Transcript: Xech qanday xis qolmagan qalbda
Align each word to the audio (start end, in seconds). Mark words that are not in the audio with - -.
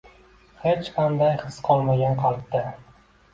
Xech 0.61 0.89
qanday 0.95 1.33
xis 1.43 1.59
qolmagan 1.67 2.17
qalbda 2.25 2.65